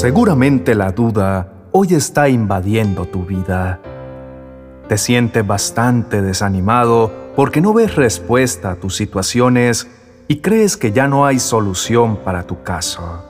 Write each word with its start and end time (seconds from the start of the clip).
Seguramente 0.00 0.74
la 0.74 0.92
duda 0.92 1.52
hoy 1.72 1.92
está 1.92 2.30
invadiendo 2.30 3.04
tu 3.04 3.26
vida. 3.26 3.80
Te 4.88 4.96
sientes 4.96 5.46
bastante 5.46 6.22
desanimado 6.22 7.12
porque 7.36 7.60
no 7.60 7.74
ves 7.74 7.96
respuesta 7.96 8.70
a 8.70 8.76
tus 8.76 8.96
situaciones 8.96 9.88
y 10.26 10.38
crees 10.38 10.78
que 10.78 10.92
ya 10.92 11.06
no 11.06 11.26
hay 11.26 11.38
solución 11.38 12.16
para 12.16 12.44
tu 12.44 12.62
caso. 12.62 13.26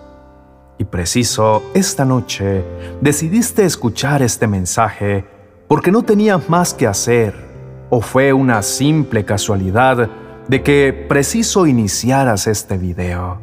Y 0.79 0.85
preciso, 0.85 1.64
esta 1.75 2.05
noche 2.05 2.64
decidiste 3.00 3.64
escuchar 3.64 4.23
este 4.23 4.46
mensaje 4.46 5.25
porque 5.66 5.91
no 5.91 6.05
tenías 6.05 6.48
más 6.48 6.73
que 6.73 6.87
hacer 6.87 7.34
o 7.91 8.00
fue 8.00 8.32
una 8.32 8.62
simple 8.62 9.25
casualidad 9.25 10.09
de 10.46 10.62
que 10.62 10.93
preciso 11.09 11.66
iniciaras 11.66 12.46
este 12.46 12.79
video. 12.79 13.41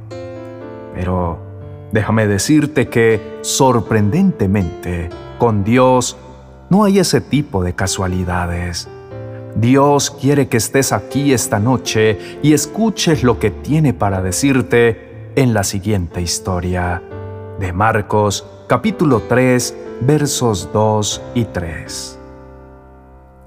Pero 0.96 1.47
déjame 1.92 2.28
decirte 2.28 2.88
que, 2.88 3.40
sorprendentemente, 3.42 5.10
con 5.38 5.64
Dios 5.64 6.18
no 6.70 6.84
hay 6.84 7.00
ese 7.00 7.22
tipo 7.22 7.64
de 7.64 7.74
casualidades. 7.74 8.88
Dios 9.56 10.12
quiere 10.12 10.48
que 10.48 10.58
estés 10.58 10.92
aquí 10.92 11.34
esta 11.34 11.60
noche 11.60 12.40
y 12.44 12.54
escuches 12.54 13.24
lo 13.24 13.40
que 13.40 13.50
tiene 13.50 13.94
para 13.94 14.22
decirte 14.22 15.32
en 15.36 15.54
la 15.54 15.64
siguiente 15.64 16.22
historia 16.22 17.02
de 17.60 17.74
Marcos 17.74 18.46
capítulo 18.68 19.24
3 19.28 19.76
versos 20.02 20.70
2 20.74 21.22
y 21.36 21.46
3. 21.46 22.20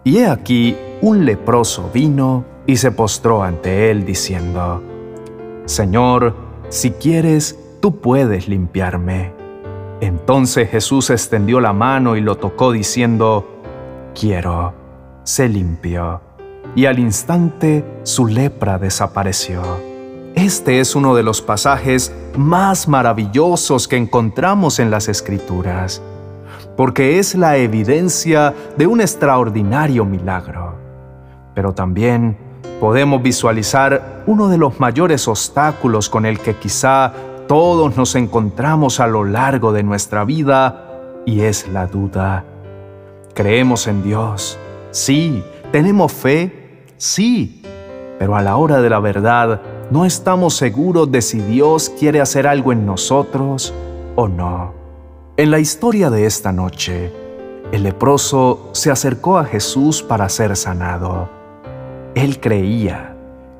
Y 0.04 0.18
he 0.18 0.26
aquí 0.26 0.76
un 1.02 1.24
leproso 1.24 1.90
vino 1.92 2.44
y 2.66 2.76
se 2.76 2.90
postró 2.90 3.42
ante 3.42 3.90
él 3.90 4.04
diciendo, 4.04 4.82
Señor, 5.66 6.34
si 6.70 6.92
quieres, 6.92 7.58
tú 7.80 8.00
puedes 8.00 8.48
limpiarme. 8.48 9.32
Entonces 10.00 10.70
Jesús 10.70 11.10
extendió 11.10 11.60
la 11.60 11.72
mano 11.72 12.16
y 12.16 12.20
lo 12.20 12.36
tocó 12.36 12.72
diciendo, 12.72 13.60
Quiero, 14.18 14.74
se 15.24 15.48
limpió. 15.48 16.20
Y 16.74 16.86
al 16.86 16.98
instante 16.98 17.84
su 18.02 18.26
lepra 18.26 18.78
desapareció. 18.78 19.62
Este 20.34 20.80
es 20.80 20.94
uno 20.94 21.14
de 21.14 21.22
los 21.22 21.42
pasajes 21.42 22.14
más 22.36 22.86
maravillosos 22.86 23.88
que 23.88 23.96
encontramos 23.96 24.78
en 24.78 24.90
las 24.90 25.08
Escrituras, 25.08 26.00
porque 26.76 27.18
es 27.18 27.34
la 27.34 27.56
evidencia 27.56 28.54
de 28.76 28.86
un 28.86 29.00
extraordinario 29.00 30.04
milagro. 30.04 30.76
Pero 31.54 31.74
también 31.74 32.38
podemos 32.78 33.22
visualizar 33.22 34.22
uno 34.26 34.48
de 34.48 34.56
los 34.56 34.78
mayores 34.78 35.26
obstáculos 35.26 36.08
con 36.08 36.24
el 36.24 36.38
que 36.38 36.54
quizá 36.54 37.12
todos 37.50 37.96
nos 37.96 38.14
encontramos 38.14 39.00
a 39.00 39.08
lo 39.08 39.24
largo 39.24 39.72
de 39.72 39.82
nuestra 39.82 40.24
vida 40.24 40.86
y 41.26 41.40
es 41.40 41.66
la 41.66 41.88
duda. 41.88 42.44
Creemos 43.34 43.88
en 43.88 44.04
Dios, 44.04 44.56
sí, 44.92 45.42
tenemos 45.72 46.12
fe, 46.12 46.84
sí, 46.96 47.60
pero 48.20 48.36
a 48.36 48.42
la 48.42 48.56
hora 48.56 48.80
de 48.80 48.88
la 48.88 49.00
verdad 49.00 49.60
no 49.90 50.04
estamos 50.04 50.54
seguros 50.54 51.10
de 51.10 51.22
si 51.22 51.40
Dios 51.40 51.90
quiere 51.98 52.20
hacer 52.20 52.46
algo 52.46 52.70
en 52.70 52.86
nosotros 52.86 53.74
o 54.14 54.28
no. 54.28 54.72
En 55.36 55.50
la 55.50 55.58
historia 55.58 56.08
de 56.08 56.26
esta 56.26 56.52
noche, 56.52 57.12
el 57.72 57.82
leproso 57.82 58.70
se 58.70 58.92
acercó 58.92 59.38
a 59.38 59.44
Jesús 59.44 60.04
para 60.04 60.28
ser 60.28 60.54
sanado. 60.56 61.28
Él 62.14 62.38
creía 62.38 63.09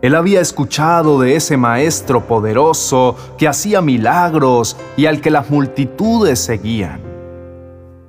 él 0.02 0.14
había 0.14 0.40
escuchado 0.40 1.20
de 1.20 1.36
ese 1.36 1.58
maestro 1.58 2.26
poderoso 2.26 3.16
que 3.36 3.46
hacía 3.46 3.82
milagros 3.82 4.76
y 4.96 5.06
al 5.06 5.20
que 5.20 5.30
las 5.30 5.50
multitudes 5.50 6.38
seguían. 6.38 7.02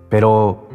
Pero 0.07 0.69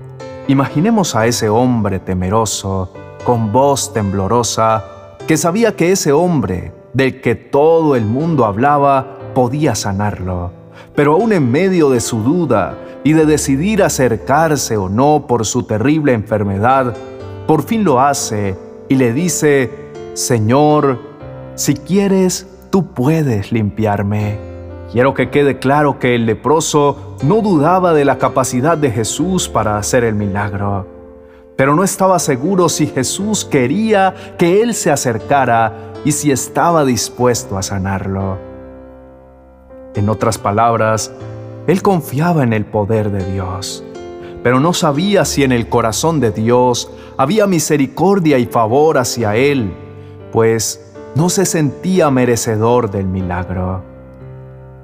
imaginemos 0.46 1.16
a 1.16 1.26
ese 1.26 1.48
hombre 1.48 2.00
temeroso, 2.00 2.92
con 3.24 3.50
voz 3.50 3.94
temblorosa, 3.94 4.84
que 5.26 5.38
sabía 5.38 5.74
que 5.74 5.90
ese 5.90 6.12
hombre, 6.12 6.72
del 6.92 7.20
que 7.20 7.34
todo 7.34 7.96
el 7.96 8.04
mundo 8.04 8.44
hablaba, 8.44 9.18
podía 9.34 9.74
sanarlo. 9.74 10.50
Pero 10.94 11.14
aún 11.14 11.32
en 11.32 11.50
medio 11.50 11.90
de 11.90 12.00
su 12.00 12.22
duda 12.22 12.78
y 13.04 13.14
de 13.14 13.24
decidir 13.24 13.82
acercarse 13.82 14.76
o 14.76 14.88
no 14.90 15.26
por 15.26 15.46
su 15.46 15.62
terrible 15.62 16.12
enfermedad, 16.12 16.94
por 17.46 17.62
fin 17.62 17.84
lo 17.84 18.00
hace 18.00 18.56
y 18.88 18.96
le 18.96 19.12
dice, 19.12 19.85
Señor, 20.16 20.98
si 21.56 21.74
quieres, 21.74 22.46
tú 22.70 22.86
puedes 22.94 23.52
limpiarme. 23.52 24.38
Quiero 24.90 25.12
que 25.12 25.28
quede 25.28 25.58
claro 25.58 25.98
que 25.98 26.14
el 26.14 26.24
leproso 26.24 27.18
no 27.22 27.42
dudaba 27.42 27.92
de 27.92 28.06
la 28.06 28.16
capacidad 28.16 28.78
de 28.78 28.90
Jesús 28.90 29.46
para 29.46 29.76
hacer 29.76 30.04
el 30.04 30.14
milagro, 30.14 30.86
pero 31.54 31.74
no 31.74 31.84
estaba 31.84 32.18
seguro 32.18 32.70
si 32.70 32.86
Jesús 32.86 33.44
quería 33.44 34.14
que 34.38 34.62
él 34.62 34.72
se 34.72 34.90
acercara 34.90 35.92
y 36.02 36.12
si 36.12 36.32
estaba 36.32 36.86
dispuesto 36.86 37.58
a 37.58 37.62
sanarlo. 37.62 38.38
En 39.94 40.08
otras 40.08 40.38
palabras, 40.38 41.12
él 41.66 41.82
confiaba 41.82 42.42
en 42.42 42.54
el 42.54 42.64
poder 42.64 43.10
de 43.10 43.22
Dios, 43.34 43.84
pero 44.42 44.60
no 44.60 44.72
sabía 44.72 45.26
si 45.26 45.44
en 45.44 45.52
el 45.52 45.68
corazón 45.68 46.20
de 46.20 46.30
Dios 46.30 46.90
había 47.18 47.46
misericordia 47.46 48.38
y 48.38 48.46
favor 48.46 48.96
hacia 48.96 49.36
él, 49.36 49.74
pues 50.36 50.82
no 51.14 51.30
se 51.30 51.46
sentía 51.46 52.10
merecedor 52.10 52.90
del 52.90 53.06
milagro. 53.06 53.82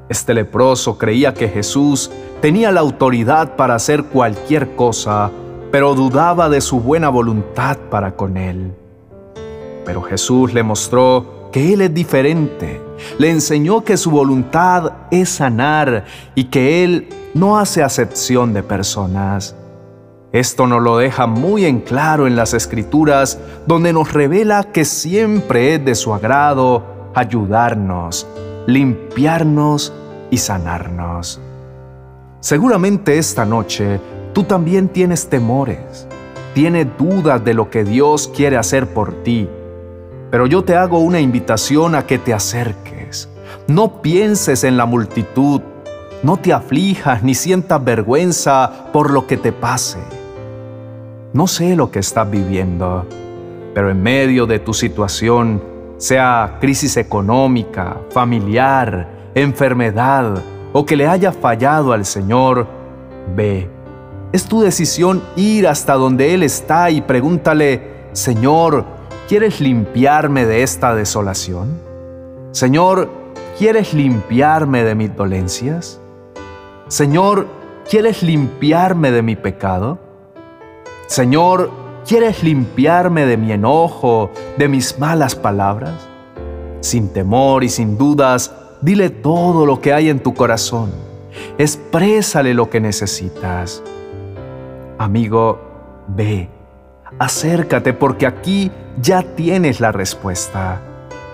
Este 0.08 0.32
leproso 0.32 0.96
creía 0.96 1.34
que 1.34 1.46
Jesús 1.46 2.10
tenía 2.40 2.72
la 2.72 2.80
autoridad 2.80 3.54
para 3.54 3.74
hacer 3.74 4.04
cualquier 4.04 4.74
cosa, 4.76 5.30
pero 5.70 5.94
dudaba 5.94 6.48
de 6.48 6.62
su 6.62 6.80
buena 6.80 7.10
voluntad 7.10 7.76
para 7.90 8.16
con 8.16 8.38
él. 8.38 8.72
Pero 9.84 10.00
Jesús 10.00 10.54
le 10.54 10.62
mostró 10.62 11.50
que 11.52 11.74
Él 11.74 11.82
es 11.82 11.92
diferente, 11.92 12.80
le 13.18 13.28
enseñó 13.28 13.84
que 13.84 13.98
su 13.98 14.10
voluntad 14.10 14.92
es 15.10 15.28
sanar 15.28 16.06
y 16.34 16.44
que 16.44 16.82
Él 16.82 17.10
no 17.34 17.58
hace 17.58 17.82
acepción 17.82 18.54
de 18.54 18.62
personas. 18.62 19.54
Esto 20.32 20.66
nos 20.66 20.82
lo 20.82 20.96
deja 20.96 21.26
muy 21.26 21.66
en 21.66 21.80
claro 21.80 22.26
en 22.26 22.36
las 22.36 22.54
escrituras, 22.54 23.38
donde 23.66 23.92
nos 23.92 24.14
revela 24.14 24.64
que 24.64 24.86
siempre 24.86 25.74
es 25.74 25.84
de 25.84 25.94
su 25.94 26.14
agrado 26.14 27.10
ayudarnos, 27.14 28.26
limpiarnos 28.66 29.92
y 30.30 30.38
sanarnos. 30.38 31.38
Seguramente 32.40 33.18
esta 33.18 33.44
noche 33.44 34.00
tú 34.32 34.44
también 34.44 34.88
tienes 34.88 35.28
temores, 35.28 36.08
tienes 36.54 36.86
dudas 36.96 37.44
de 37.44 37.52
lo 37.52 37.68
que 37.68 37.84
Dios 37.84 38.32
quiere 38.34 38.56
hacer 38.56 38.86
por 38.94 39.22
ti, 39.22 39.50
pero 40.30 40.46
yo 40.46 40.64
te 40.64 40.76
hago 40.76 41.00
una 41.00 41.20
invitación 41.20 41.94
a 41.94 42.06
que 42.06 42.18
te 42.18 42.32
acerques. 42.32 43.28
No 43.66 44.00
pienses 44.00 44.64
en 44.64 44.78
la 44.78 44.86
multitud, 44.86 45.60
no 46.22 46.38
te 46.38 46.54
aflijas 46.54 47.22
ni 47.22 47.34
sientas 47.34 47.84
vergüenza 47.84 48.86
por 48.94 49.10
lo 49.10 49.26
que 49.26 49.36
te 49.36 49.52
pase 49.52 49.98
no 51.32 51.46
sé 51.46 51.76
lo 51.76 51.90
que 51.90 51.98
estás 51.98 52.30
viviendo, 52.30 53.06
pero 53.74 53.90
en 53.90 54.02
medio 54.02 54.46
de 54.46 54.58
tu 54.58 54.74
situación, 54.74 55.62
sea 55.96 56.58
crisis 56.60 56.96
económica, 56.96 57.96
familiar, 58.10 59.30
enfermedad 59.34 60.42
o 60.72 60.84
que 60.84 60.96
le 60.96 61.06
haya 61.06 61.32
fallado 61.32 61.92
al 61.92 62.04
Señor, 62.04 62.66
ve. 63.34 63.68
Es 64.32 64.44
tu 64.44 64.60
decisión 64.60 65.22
ir 65.36 65.68
hasta 65.68 65.94
donde 65.94 66.34
Él 66.34 66.42
está 66.42 66.90
y 66.90 67.00
pregúntale, 67.00 68.08
Señor, 68.12 68.84
¿quieres 69.28 69.60
limpiarme 69.60 70.44
de 70.44 70.62
esta 70.62 70.94
desolación? 70.94 71.78
Señor, 72.50 73.08
¿quieres 73.58 73.94
limpiarme 73.94 74.84
de 74.84 74.94
mis 74.94 75.16
dolencias? 75.16 75.98
Señor, 76.88 77.46
¿quieres 77.88 78.22
limpiarme 78.22 79.10
de 79.12 79.22
mi 79.22 79.36
pecado? 79.36 79.98
Señor, 81.12 81.70
¿quieres 82.08 82.42
limpiarme 82.42 83.26
de 83.26 83.36
mi 83.36 83.52
enojo, 83.52 84.30
de 84.56 84.66
mis 84.66 84.98
malas 84.98 85.36
palabras? 85.36 86.08
Sin 86.80 87.12
temor 87.12 87.64
y 87.64 87.68
sin 87.68 87.98
dudas, 87.98 88.50
dile 88.80 89.10
todo 89.10 89.66
lo 89.66 89.78
que 89.82 89.92
hay 89.92 90.08
en 90.08 90.20
tu 90.20 90.32
corazón. 90.32 90.90
Exprésale 91.58 92.54
lo 92.54 92.70
que 92.70 92.80
necesitas. 92.80 93.82
Amigo, 94.96 95.60
ve, 96.08 96.48
acércate 97.18 97.92
porque 97.92 98.26
aquí 98.26 98.70
ya 98.98 99.22
tienes 99.22 99.80
la 99.80 99.92
respuesta. 99.92 100.80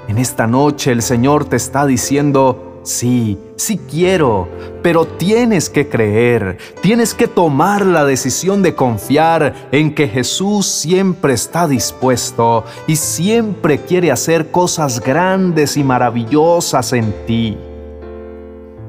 En 0.08 0.18
esta 0.18 0.48
noche 0.48 0.90
el 0.90 1.02
Señor 1.02 1.44
te 1.44 1.54
está 1.54 1.86
diciendo, 1.86 2.67
Sí, 2.88 3.38
sí 3.56 3.76
quiero, 3.76 4.48
pero 4.82 5.04
tienes 5.04 5.68
que 5.68 5.90
creer, 5.90 6.56
tienes 6.80 7.12
que 7.12 7.28
tomar 7.28 7.84
la 7.84 8.06
decisión 8.06 8.62
de 8.62 8.74
confiar 8.74 9.68
en 9.72 9.94
que 9.94 10.08
Jesús 10.08 10.64
siempre 10.64 11.34
está 11.34 11.68
dispuesto 11.68 12.64
y 12.86 12.96
siempre 12.96 13.82
quiere 13.82 14.10
hacer 14.10 14.50
cosas 14.50 15.00
grandes 15.00 15.76
y 15.76 15.84
maravillosas 15.84 16.94
en 16.94 17.12
ti. 17.26 17.58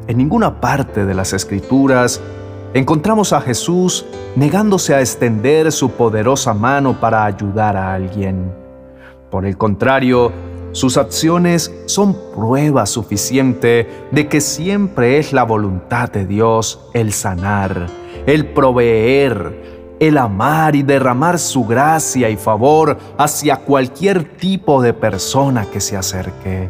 en 0.08 0.18
ninguna 0.18 0.62
parte 0.62 1.06
de 1.06 1.14
las 1.14 1.34
Escrituras 1.34 2.22
encontramos 2.74 3.34
a 3.34 3.42
Jesús 3.42 4.06
negándose 4.38 4.96
a 4.96 5.02
extender 5.02 5.74
su 5.74 5.92
poderosa 5.92 6.54
mano 6.54 6.98
para 7.02 7.26
ayudar 7.26 7.76
a 7.76 7.96
alguien. 7.96 8.50
Por 9.30 9.46
el 9.46 9.58
contrario, 9.58 10.32
sus 10.72 10.98
acciones 10.98 11.74
son 11.88 12.16
prueba 12.36 12.86
suficiente 12.86 14.08
de 14.12 14.28
que 14.28 14.40
siempre 14.40 15.18
es 15.18 15.34
la 15.34 15.44
voluntad 15.44 16.12
de 16.12 16.28
Dios 16.28 16.90
el 16.94 17.12
sanar, 17.12 17.88
el 18.28 18.46
proveer, 18.54 19.98
el 20.00 20.18
amar 20.18 20.76
y 20.76 20.84
derramar 20.84 21.40
su 21.40 21.66
gracia 21.66 22.30
y 22.30 22.38
favor 22.38 22.98
hacia 23.18 23.58
cualquier 23.58 24.38
tipo 24.38 24.82
de 24.82 24.94
persona 24.94 25.66
que 25.66 25.82
se 25.82 25.98
acerque. 25.98 26.70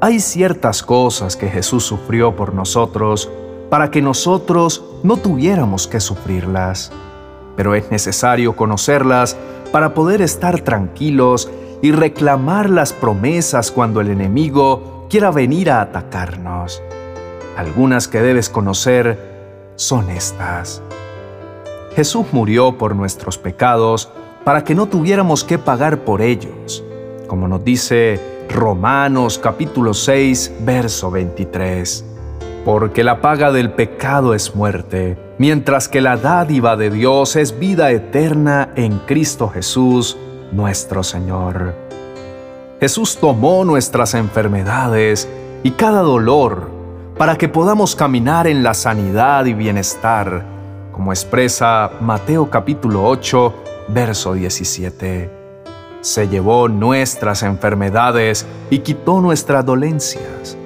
Hay 0.00 0.18
ciertas 0.18 0.82
cosas 0.82 1.36
que 1.36 1.48
Jesús 1.48 1.84
sufrió 1.84 2.34
por 2.34 2.54
nosotros 2.54 3.30
para 3.68 3.90
que 3.90 4.00
nosotros 4.00 4.82
no 5.02 5.18
tuviéramos 5.18 5.86
que 5.86 6.00
sufrirlas, 6.00 6.90
pero 7.54 7.74
es 7.74 7.90
necesario 7.90 8.56
conocerlas 8.56 9.36
para 9.70 9.94
poder 9.94 10.22
estar 10.22 10.60
tranquilos 10.60 11.50
y 11.82 11.90
reclamar 11.90 12.70
las 12.70 12.92
promesas 12.92 13.72
cuando 13.72 14.00
el 14.00 14.08
enemigo 14.08 15.06
quiera 15.10 15.30
venir 15.30 15.70
a 15.70 15.82
atacarnos. 15.82 16.80
Algunas 17.56 18.08
que 18.08 18.22
debes 18.22 18.48
conocer 18.48 19.18
son 19.74 20.08
estas. 20.08 20.80
Jesús 21.94 22.26
murió 22.32 22.78
por 22.78 22.96
nuestros 22.96 23.36
pecados 23.36 24.08
para 24.44 24.64
que 24.64 24.74
no 24.74 24.86
tuviéramos 24.86 25.44
que 25.44 25.58
pagar 25.58 26.04
por 26.04 26.22
ellos, 26.22 26.82
como 27.26 27.48
nos 27.48 27.64
dice 27.64 28.18
Romanos 28.48 29.38
capítulo 29.38 29.92
6, 29.92 30.52
verso 30.60 31.10
23. 31.10 32.04
Porque 32.64 33.02
la 33.02 33.20
paga 33.20 33.50
del 33.50 33.72
pecado 33.72 34.34
es 34.34 34.54
muerte, 34.54 35.18
mientras 35.36 35.88
que 35.88 36.00
la 36.00 36.16
dádiva 36.16 36.76
de 36.76 36.90
Dios 36.90 37.34
es 37.34 37.58
vida 37.58 37.90
eterna 37.90 38.70
en 38.76 38.98
Cristo 39.00 39.48
Jesús, 39.48 40.16
nuestro 40.52 41.02
Señor. 41.02 41.74
Jesús 42.80 43.16
tomó 43.16 43.64
nuestras 43.64 44.14
enfermedades 44.14 45.28
y 45.62 45.72
cada 45.72 46.00
dolor 46.00 46.68
para 47.16 47.36
que 47.36 47.48
podamos 47.48 47.94
caminar 47.94 48.46
en 48.46 48.62
la 48.62 48.74
sanidad 48.74 49.44
y 49.44 49.54
bienestar, 49.54 50.44
como 50.92 51.12
expresa 51.12 51.92
Mateo 52.00 52.50
capítulo 52.50 53.04
8, 53.06 53.54
verso 53.88 54.34
17. 54.34 55.30
Se 56.00 56.28
llevó 56.28 56.68
nuestras 56.68 57.44
enfermedades 57.44 58.46
y 58.70 58.80
quitó 58.80 59.20
nuestras 59.20 59.64
dolencias. 59.64 60.56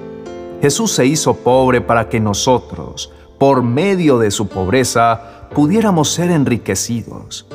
Jesús 0.61 0.91
se 0.91 1.05
hizo 1.05 1.35
pobre 1.35 1.81
para 1.81 2.09
que 2.09 2.19
nosotros, 2.19 3.11
por 3.37 3.61
medio 3.61 4.17
de 4.17 4.31
su 4.31 4.47
pobreza, 4.47 5.47
pudiéramos 5.53 6.09
ser 6.09 6.31
enriquecidos 6.31 7.45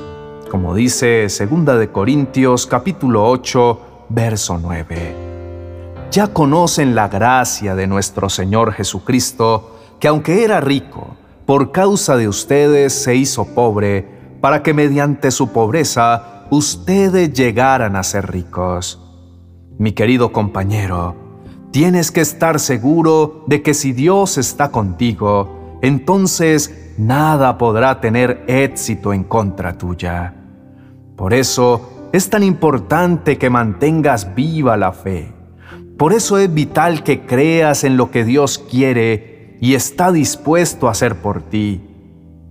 como 0.53 0.75
dice 0.75 1.29
2 1.29 1.79
de 1.79 1.89
Corintios 1.91 2.67
capítulo 2.67 3.27
8, 3.27 3.81
verso 4.11 4.59
9. 4.61 6.11
Ya 6.11 6.27
conocen 6.27 6.95
la 6.95 7.09
gracia 7.09 7.75
de 7.75 7.87
nuestro 7.87 8.29
Señor 8.29 8.75
Jesucristo, 8.75 9.79
que 9.99 10.09
aunque 10.09 10.45
era 10.45 10.61
rico, 10.61 11.17
por 11.47 11.73
causa 11.73 12.19
de 12.19 12.29
ustedes 12.29 12.93
se 12.93 13.17
hizo 13.17 13.47
pobre, 13.55 14.07
para 14.43 14.63
que 14.63 14.75
mediante 14.75 15.31
su 15.31 15.53
pobreza 15.53 16.45
ustedes 16.51 17.33
llegaran 17.33 17.97
a 17.97 18.03
ser 18.03 18.31
ricos. 18.31 19.01
Mi 19.79 19.93
querido 19.93 20.33
compañero, 20.33 21.17
tienes 21.71 22.11
que 22.11 22.21
estar 22.21 22.61
seguro 22.61 23.45
de 23.47 23.63
que 23.63 23.73
si 23.73 23.95
Dios 23.95 24.37
está 24.37 24.71
contigo, 24.71 25.79
entonces 25.81 26.93
nada 26.99 27.57
podrá 27.57 28.03
tener 28.03 28.45
éxito 28.49 29.15
en 29.15 29.25
contra 29.25 29.79
tuya. 29.79 30.35
Por 31.17 31.35
eso 31.35 32.09
es 32.13 32.31
tan 32.31 32.43
importante 32.43 33.39
que 33.39 33.51
mantengas 33.51 34.35
viva 34.35 34.77
la 34.77 34.93
fe. 34.93 35.33
Por 35.97 36.13
eso 36.13 36.39
es 36.39 36.53
vital 36.53 37.03
que 37.03 37.27
creas 37.27 37.85
en 37.85 37.97
lo 37.97 38.11
que 38.11 38.25
Dios 38.25 38.59
quiere 38.59 39.57
y 39.61 39.75
está 39.75 40.11
dispuesto 40.11 40.89
a 40.89 40.91
hacer 40.91 41.17
por 41.17 41.43
ti. 41.43 41.81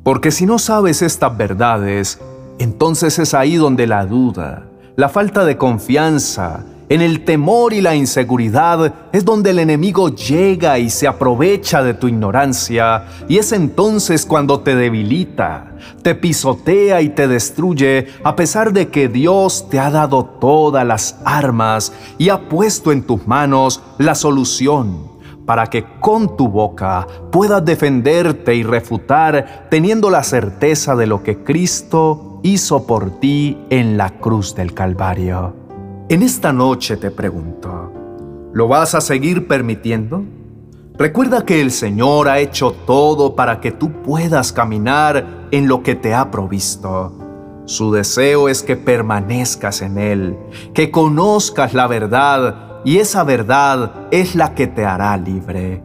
Porque 0.04 0.32
si 0.32 0.46
no 0.46 0.58
sabes 0.58 1.02
estas 1.02 1.38
verdades, 1.38 2.20
entonces 2.60 3.20
es 3.20 3.34
ahí 3.34 3.56
donde 3.56 3.88
la 3.88 4.06
duda, 4.06 4.68
la 4.96 5.10
falta 5.10 5.46
de 5.46 5.58
confianza, 5.58 6.64
en 6.92 7.00
el 7.00 7.24
temor 7.24 7.72
y 7.72 7.80
la 7.80 7.96
inseguridad 7.96 8.94
es 9.14 9.24
donde 9.24 9.52
el 9.52 9.60
enemigo 9.60 10.10
llega 10.10 10.78
y 10.78 10.90
se 10.90 11.08
aprovecha 11.08 11.82
de 11.82 11.94
tu 11.94 12.10
ignorancia 12.10 13.06
y 13.30 13.38
es 13.38 13.54
entonces 13.54 14.26
cuando 14.26 14.60
te 14.60 14.76
debilita, 14.76 15.78
te 16.04 16.16
pisotea 16.16 17.02
y 17.02 17.08
te 17.08 17.30
destruye 17.30 18.08
a 18.26 18.36
pesar 18.36 18.74
de 18.74 18.90
que 18.90 19.08
Dios 19.08 19.70
te 19.70 19.80
ha 19.80 19.90
dado 19.90 20.26
todas 20.26 20.86
las 20.86 21.18
armas 21.24 21.94
y 22.18 22.28
ha 22.28 22.50
puesto 22.50 22.92
en 22.92 23.04
tus 23.04 23.26
manos 23.26 23.82
la 23.98 24.14
solución 24.14 25.12
para 25.46 25.68
que 25.68 25.86
con 26.02 26.36
tu 26.36 26.50
boca 26.50 27.08
puedas 27.32 27.64
defenderte 27.64 28.54
y 28.54 28.64
refutar 28.64 29.68
teniendo 29.72 30.10
la 30.10 30.24
certeza 30.24 30.98
de 30.98 31.08
lo 31.08 31.24
que 31.24 31.42
Cristo 31.42 32.42
hizo 32.44 32.86
por 32.86 33.22
ti 33.22 33.58
en 33.70 33.96
la 33.96 34.10
cruz 34.20 34.56
del 34.56 34.74
Calvario. 34.74 35.61
En 36.12 36.24
esta 36.24 36.52
noche 36.52 36.98
te 36.98 37.10
pregunto, 37.10 37.90
¿lo 38.52 38.68
vas 38.68 38.96
a 38.96 39.00
seguir 39.00 39.48
permitiendo? 39.48 40.26
Recuerda 40.98 41.46
que 41.46 41.62
el 41.62 41.72
Señor 41.72 42.28
ha 42.28 42.40
hecho 42.40 42.74
todo 42.86 43.34
para 43.34 43.62
que 43.62 43.72
tú 43.72 43.94
puedas 44.04 44.52
caminar 44.52 45.48
en 45.52 45.70
lo 45.70 45.84
que 45.84 45.96
te 45.96 46.14
ha 46.14 46.30
provisto. 46.30 47.64
Su 47.64 47.94
deseo 47.94 48.50
es 48.50 48.62
que 48.62 48.76
permanezcas 48.76 49.82
en 49.82 49.98
Él, 49.98 50.38
que 50.74 50.92
conozcas 50.92 51.74
la 51.74 51.88
verdad 51.88 52.82
y 52.84 52.98
esa 52.98 53.24
verdad 53.24 54.10
es 54.12 54.36
la 54.36 54.54
que 54.54 54.68
te 54.68 54.84
hará 54.84 55.16
libre. 55.16 55.82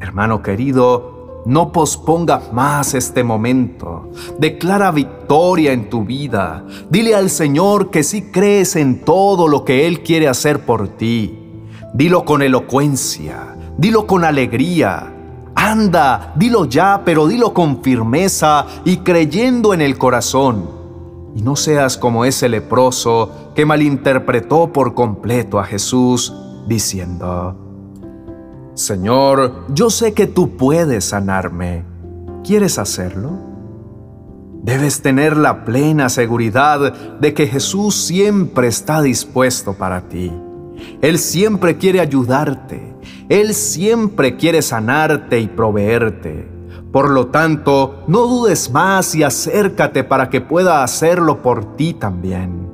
Hermano 0.00 0.42
querido, 0.42 1.13
no 1.46 1.72
pospongas 1.72 2.52
más 2.52 2.94
este 2.94 3.22
momento. 3.22 4.10
Declara 4.38 4.90
victoria 4.90 5.72
en 5.72 5.90
tu 5.90 6.04
vida. 6.04 6.64
Dile 6.90 7.14
al 7.14 7.30
Señor 7.30 7.90
que 7.90 8.02
sí 8.02 8.30
crees 8.30 8.76
en 8.76 9.04
todo 9.04 9.46
lo 9.48 9.64
que 9.64 9.86
Él 9.86 10.02
quiere 10.02 10.28
hacer 10.28 10.64
por 10.64 10.88
ti. 10.88 11.38
Dilo 11.92 12.24
con 12.24 12.42
elocuencia. 12.42 13.56
Dilo 13.76 14.06
con 14.06 14.24
alegría. 14.24 15.10
Anda, 15.54 16.32
dilo 16.36 16.64
ya, 16.64 17.02
pero 17.04 17.26
dilo 17.26 17.54
con 17.54 17.82
firmeza 17.82 18.66
y 18.84 18.98
creyendo 18.98 19.74
en 19.74 19.82
el 19.82 19.98
corazón. 19.98 20.68
Y 21.36 21.42
no 21.42 21.56
seas 21.56 21.96
como 21.98 22.24
ese 22.24 22.48
leproso 22.48 23.52
que 23.54 23.66
malinterpretó 23.66 24.72
por 24.72 24.94
completo 24.94 25.58
a 25.58 25.64
Jesús, 25.64 26.32
diciendo, 26.66 27.63
Señor, 28.74 29.66
yo 29.68 29.88
sé 29.88 30.14
que 30.14 30.26
tú 30.26 30.56
puedes 30.56 31.04
sanarme. 31.04 31.84
¿Quieres 32.42 32.80
hacerlo? 32.80 33.30
Debes 34.64 35.00
tener 35.00 35.36
la 35.36 35.64
plena 35.64 36.08
seguridad 36.08 36.92
de 37.20 37.34
que 37.34 37.46
Jesús 37.46 37.94
siempre 37.94 38.66
está 38.66 39.00
dispuesto 39.00 39.74
para 39.74 40.08
ti. 40.08 40.32
Él 41.00 41.18
siempre 41.20 41.78
quiere 41.78 42.00
ayudarte. 42.00 42.96
Él 43.28 43.54
siempre 43.54 44.36
quiere 44.36 44.60
sanarte 44.60 45.38
y 45.38 45.46
proveerte. 45.46 46.50
Por 46.90 47.10
lo 47.10 47.28
tanto, 47.28 48.02
no 48.08 48.22
dudes 48.26 48.72
más 48.72 49.14
y 49.14 49.22
acércate 49.22 50.02
para 50.02 50.30
que 50.30 50.40
pueda 50.40 50.82
hacerlo 50.82 51.42
por 51.42 51.76
ti 51.76 51.94
también. 51.94 52.68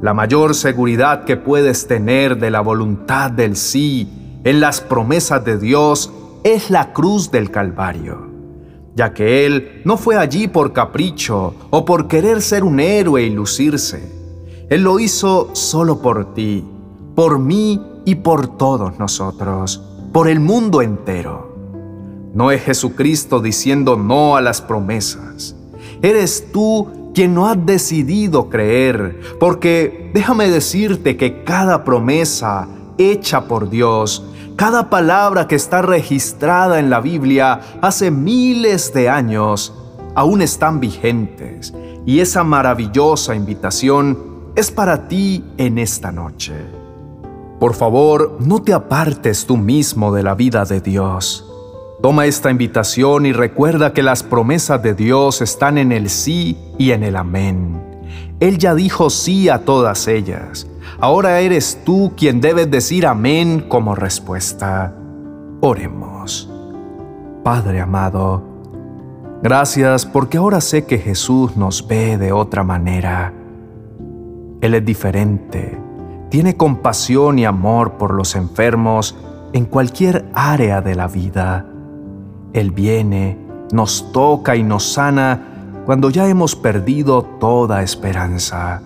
La 0.00 0.14
mayor 0.14 0.54
seguridad 0.54 1.24
que 1.24 1.36
puedes 1.36 1.86
tener 1.86 2.38
de 2.38 2.50
la 2.50 2.62
voluntad 2.62 3.30
del 3.30 3.54
sí 3.54 4.19
en 4.44 4.60
las 4.60 4.80
promesas 4.80 5.44
de 5.44 5.58
Dios 5.58 6.10
es 6.44 6.70
la 6.70 6.92
cruz 6.92 7.30
del 7.30 7.50
Calvario, 7.50 8.28
ya 8.94 9.12
que 9.12 9.44
Él 9.44 9.82
no 9.84 9.96
fue 9.96 10.16
allí 10.16 10.48
por 10.48 10.72
capricho 10.72 11.54
o 11.70 11.84
por 11.84 12.08
querer 12.08 12.40
ser 12.40 12.64
un 12.64 12.80
héroe 12.80 13.22
y 13.22 13.30
lucirse. 13.30 14.02
Él 14.70 14.82
lo 14.82 14.98
hizo 14.98 15.50
solo 15.54 16.00
por 16.00 16.32
ti, 16.32 16.64
por 17.14 17.38
mí 17.38 17.82
y 18.06 18.14
por 18.16 18.56
todos 18.56 18.98
nosotros, 18.98 19.82
por 20.12 20.28
el 20.28 20.40
mundo 20.40 20.80
entero. 20.80 21.50
No 22.32 22.50
es 22.50 22.62
Jesucristo 22.62 23.40
diciendo 23.40 23.96
no 23.96 24.36
a 24.36 24.40
las 24.40 24.62
promesas. 24.62 25.56
Eres 26.00 26.50
tú 26.52 27.12
quien 27.12 27.34
no 27.34 27.48
has 27.48 27.66
decidido 27.66 28.48
creer, 28.48 29.20
porque 29.38 30.10
déjame 30.14 30.48
decirte 30.48 31.16
que 31.16 31.42
cada 31.44 31.84
promesa 31.84 32.68
hecha 32.96 33.46
por 33.48 33.68
Dios 33.68 34.29
cada 34.60 34.90
palabra 34.90 35.48
que 35.48 35.54
está 35.54 35.80
registrada 35.80 36.80
en 36.80 36.90
la 36.90 37.00
Biblia 37.00 37.62
hace 37.80 38.10
miles 38.10 38.92
de 38.92 39.08
años 39.08 39.72
aún 40.14 40.42
están 40.42 40.80
vigentes 40.80 41.72
y 42.04 42.20
esa 42.20 42.44
maravillosa 42.44 43.34
invitación 43.34 44.18
es 44.54 44.70
para 44.70 45.08
ti 45.08 45.42
en 45.56 45.78
esta 45.78 46.12
noche. 46.12 46.52
Por 47.58 47.72
favor, 47.72 48.36
no 48.40 48.60
te 48.60 48.74
apartes 48.74 49.46
tú 49.46 49.56
mismo 49.56 50.12
de 50.12 50.24
la 50.24 50.34
vida 50.34 50.66
de 50.66 50.82
Dios. 50.82 51.50
Toma 52.02 52.26
esta 52.26 52.50
invitación 52.50 53.24
y 53.24 53.32
recuerda 53.32 53.94
que 53.94 54.02
las 54.02 54.22
promesas 54.22 54.82
de 54.82 54.92
Dios 54.92 55.40
están 55.40 55.78
en 55.78 55.90
el 55.90 56.10
sí 56.10 56.58
y 56.76 56.90
en 56.90 57.02
el 57.02 57.16
amén. 57.16 57.82
Él 58.40 58.58
ya 58.58 58.74
dijo 58.74 59.08
sí 59.08 59.48
a 59.48 59.64
todas 59.64 60.06
ellas. 60.06 60.69
Ahora 60.98 61.40
eres 61.40 61.82
tú 61.84 62.12
quien 62.16 62.40
debes 62.40 62.70
decir 62.70 63.06
amén 63.06 63.64
como 63.68 63.94
respuesta. 63.94 64.94
Oremos. 65.60 66.50
Padre 67.44 67.80
amado, 67.80 68.42
gracias 69.42 70.04
porque 70.04 70.36
ahora 70.36 70.60
sé 70.60 70.84
que 70.84 70.98
Jesús 70.98 71.56
nos 71.56 71.86
ve 71.86 72.18
de 72.18 72.32
otra 72.32 72.64
manera. 72.64 73.32
Él 74.60 74.74
es 74.74 74.84
diferente, 74.84 75.78
tiene 76.28 76.56
compasión 76.56 77.38
y 77.38 77.46
amor 77.46 77.92
por 77.92 78.12
los 78.12 78.36
enfermos 78.36 79.16
en 79.54 79.64
cualquier 79.64 80.26
área 80.34 80.82
de 80.82 80.94
la 80.94 81.08
vida. 81.08 81.66
Él 82.52 82.72
viene, 82.72 83.38
nos 83.72 84.12
toca 84.12 84.56
y 84.56 84.62
nos 84.62 84.92
sana 84.92 85.82
cuando 85.86 86.10
ya 86.10 86.28
hemos 86.28 86.54
perdido 86.56 87.22
toda 87.22 87.82
esperanza. 87.82 88.82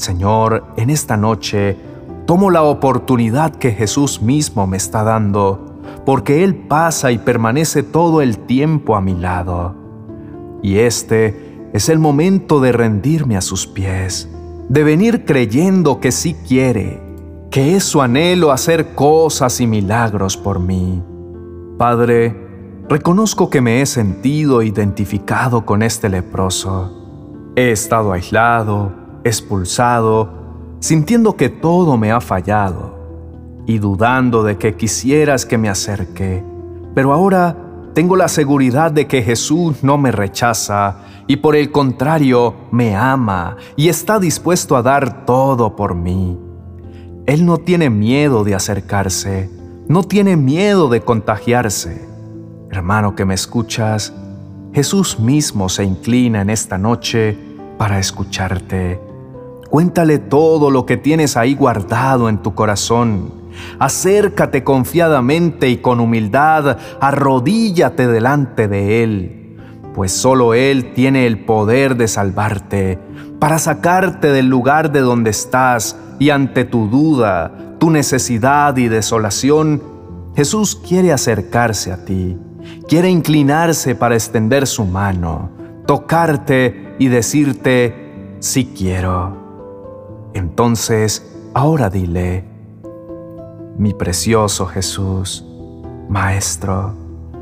Señor, 0.00 0.64
en 0.76 0.88
esta 0.88 1.16
noche 1.16 1.76
tomo 2.26 2.50
la 2.50 2.62
oportunidad 2.62 3.54
que 3.54 3.72
Jesús 3.72 4.22
mismo 4.22 4.66
me 4.66 4.78
está 4.78 5.02
dando, 5.02 5.80
porque 6.06 6.42
Él 6.42 6.54
pasa 6.54 7.12
y 7.12 7.18
permanece 7.18 7.82
todo 7.82 8.22
el 8.22 8.38
tiempo 8.38 8.96
a 8.96 9.00
mi 9.00 9.14
lado. 9.14 9.74
Y 10.62 10.78
este 10.78 11.68
es 11.74 11.88
el 11.90 11.98
momento 11.98 12.60
de 12.60 12.72
rendirme 12.72 13.36
a 13.36 13.42
sus 13.42 13.66
pies, 13.66 14.30
de 14.70 14.84
venir 14.84 15.24
creyendo 15.24 16.00
que 16.00 16.12
sí 16.12 16.34
quiere, 16.48 17.02
que 17.50 17.76
es 17.76 17.84
su 17.84 18.00
anhelo 18.00 18.52
hacer 18.52 18.94
cosas 18.94 19.60
y 19.60 19.66
milagros 19.66 20.36
por 20.38 20.60
mí. 20.60 21.02
Padre, 21.76 22.48
Reconozco 22.90 23.50
que 23.50 23.60
me 23.60 23.80
he 23.80 23.86
sentido 23.86 24.62
identificado 24.62 25.64
con 25.64 25.84
este 25.84 26.08
leproso. 26.08 27.52
He 27.54 27.70
estado 27.70 28.10
aislado, 28.10 28.99
expulsado, 29.24 30.30
sintiendo 30.80 31.36
que 31.36 31.48
todo 31.48 31.96
me 31.96 32.12
ha 32.12 32.20
fallado 32.20 32.98
y 33.66 33.78
dudando 33.78 34.42
de 34.42 34.56
que 34.56 34.76
quisieras 34.76 35.46
que 35.46 35.58
me 35.58 35.68
acerque. 35.68 36.44
Pero 36.94 37.12
ahora 37.12 37.56
tengo 37.94 38.16
la 38.16 38.28
seguridad 38.28 38.90
de 38.92 39.06
que 39.06 39.22
Jesús 39.22 39.82
no 39.82 39.98
me 39.98 40.12
rechaza 40.12 40.98
y 41.26 41.36
por 41.36 41.56
el 41.56 41.70
contrario 41.70 42.54
me 42.70 42.96
ama 42.96 43.56
y 43.76 43.88
está 43.88 44.18
dispuesto 44.18 44.76
a 44.76 44.82
dar 44.82 45.24
todo 45.26 45.76
por 45.76 45.94
mí. 45.94 46.38
Él 47.26 47.44
no 47.46 47.58
tiene 47.58 47.90
miedo 47.90 48.44
de 48.44 48.54
acercarse, 48.54 49.50
no 49.88 50.02
tiene 50.02 50.36
miedo 50.36 50.88
de 50.88 51.02
contagiarse 51.02 52.10
Hermano 52.70 53.16
que 53.16 53.24
me 53.24 53.34
escuchas, 53.34 54.12
Jesús 54.72 55.18
mismo 55.18 55.68
se 55.68 55.82
inclina 55.82 56.40
en 56.40 56.50
esta 56.50 56.78
noche 56.78 57.36
para 57.78 57.98
escucharte. 57.98 59.09
Cuéntale 59.70 60.18
todo 60.18 60.70
lo 60.70 60.84
que 60.84 60.96
tienes 60.96 61.36
ahí 61.36 61.54
guardado 61.54 62.28
en 62.28 62.38
tu 62.38 62.54
corazón. 62.54 63.32
Acércate 63.78 64.64
confiadamente 64.64 65.68
y 65.68 65.78
con 65.78 66.00
humildad, 66.00 66.78
arrodíllate 67.00 68.06
delante 68.06 68.68
de 68.68 69.02
Él, 69.02 69.56
pues 69.94 70.12
solo 70.12 70.54
Él 70.54 70.92
tiene 70.92 71.26
el 71.26 71.44
poder 71.44 71.96
de 71.96 72.08
salvarte, 72.08 72.98
para 73.38 73.58
sacarte 73.58 74.32
del 74.32 74.46
lugar 74.46 74.92
de 74.92 75.00
donde 75.00 75.30
estás 75.30 75.96
y 76.18 76.30
ante 76.30 76.64
tu 76.64 76.88
duda, 76.88 77.76
tu 77.78 77.90
necesidad 77.90 78.76
y 78.76 78.88
desolación, 78.88 79.82
Jesús 80.36 80.76
quiere 80.76 81.12
acercarse 81.12 81.92
a 81.92 82.04
ti 82.04 82.36
quiere 82.88 83.08
inclinarse 83.08 83.94
para 83.94 84.14
extender 84.14 84.66
su 84.66 84.84
mano, 84.84 85.50
tocarte 85.86 86.96
y 86.98 87.08
decirte, 87.08 88.36
sí 88.40 88.72
quiero. 88.76 89.39
Entonces, 90.34 91.26
ahora 91.54 91.90
dile, 91.90 92.44
mi 93.76 93.94
precioso 93.94 94.66
Jesús, 94.66 95.44
Maestro, 96.08 96.94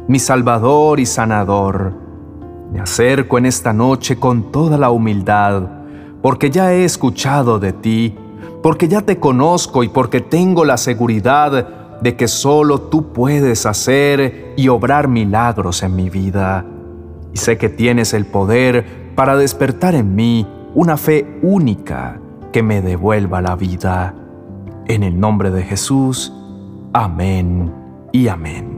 mi 0.07 0.18
Salvador 0.18 0.99
y 0.99 1.04
Sanador, 1.04 1.92
me 2.73 2.80
acerco 2.80 3.37
en 3.37 3.47
esta 3.47 3.73
noche 3.73 4.18
con 4.18 4.50
toda 4.50 4.78
la 4.78 4.90
humildad, 4.90 5.64
porque 6.23 6.50
ya 6.50 6.73
he 6.73 6.85
escuchado 6.85 7.59
de 7.59 7.73
ti, 7.75 8.16
porque 8.62 8.88
ya 8.88 9.02
te 9.02 9.18
conozco 9.18 9.83
y 9.83 9.88
porque 9.88 10.21
tengo 10.21 10.64
la 10.64 10.78
seguridad 10.78 12.00
de 12.00 12.16
que 12.16 12.26
solo 12.26 12.80
tú 12.83 13.12
puedes 13.12 13.66
hacer 13.66 14.54
y 14.57 14.68
obrar 14.68 15.09
milagros 15.09 15.83
en 15.83 15.95
mi 15.95 16.09
vida. 16.09 16.64
Y 17.35 17.37
sé 17.37 17.59
que 17.59 17.68
tienes 17.68 18.14
el 18.14 18.25
poder 18.25 19.12
para 19.14 19.37
despertar 19.37 19.95
en 19.95 20.14
mí 20.14 20.47
una 20.75 20.97
fe 20.97 21.38
única 21.42 22.21
que 22.52 22.62
me 22.62 22.83
devuelva 22.83 23.40
la 23.40 23.57
vida. 23.57 24.14
En 24.87 25.02
el 25.02 25.19
nombre 25.19 25.50
de 25.50 25.62
Jesús, 25.62 26.33
amén 26.93 27.73
y 28.12 28.28
amén. 28.28 28.77